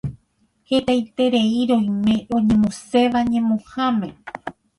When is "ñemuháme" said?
3.31-4.09